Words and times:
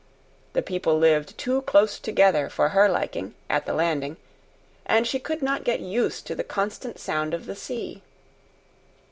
The 0.53 0.63
people 0.63 0.97
lived 0.97 1.37
too 1.37 1.61
close 1.61 1.99
together 1.99 2.49
for 2.49 2.69
her 2.69 2.89
liking, 2.89 3.35
at 3.51 3.67
the 3.67 3.73
Landing, 3.75 4.17
and 4.83 5.05
she 5.05 5.19
could 5.19 5.43
not 5.43 5.63
get 5.63 5.79
used 5.79 6.25
to 6.25 6.33
the 6.33 6.43
constant 6.43 6.97
sound 6.97 7.35
of 7.35 7.45
the 7.45 7.55
sea. 7.55 8.01